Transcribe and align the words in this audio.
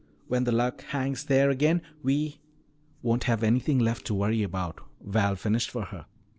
When 0.27 0.45
the 0.45 0.51
Luck 0.51 0.81
hangs 0.85 1.25
there 1.25 1.51
again, 1.51 1.83
we" 2.01 2.39
"Won't 3.03 3.25
have 3.25 3.43
anything 3.43 3.77
left 3.77 4.03
to 4.07 4.15
worry 4.15 4.41
about," 4.41 4.81
Val 4.99 5.35
finished 5.35 5.69
for 5.69 5.83
her. 5.85 6.07